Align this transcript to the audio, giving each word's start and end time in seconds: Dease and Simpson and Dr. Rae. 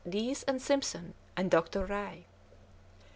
Dease 0.09 0.41
and 0.47 0.59
Simpson 0.59 1.13
and 1.37 1.51
Dr. 1.51 1.85
Rae. 1.85 2.25